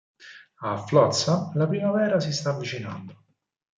A 0.69 0.77
Flotsam 0.77 1.51
la 1.53 1.67
primavera 1.67 2.19
si 2.19 2.33
sta 2.33 2.49
avvicinando. 2.55 3.23